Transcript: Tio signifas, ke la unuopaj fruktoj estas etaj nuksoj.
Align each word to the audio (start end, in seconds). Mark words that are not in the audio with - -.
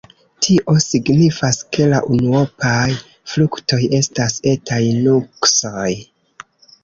Tio 0.43 0.73
signifas, 0.83 1.59
ke 1.75 1.85
la 1.91 1.99
unuopaj 2.15 2.87
fruktoj 3.33 3.81
estas 3.99 4.39
etaj 4.53 4.81
nuksoj. 5.03 5.89